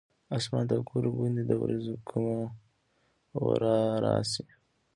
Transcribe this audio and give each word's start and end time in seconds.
اسمان 0.37 0.63
ته 0.69 0.75
ګورو 0.87 1.09
ګوندې 1.17 1.43
د 1.47 1.51
ورېځو 1.61 1.95
کومه 2.09 2.37
ورا 3.45 3.79
راشي. 4.05 4.45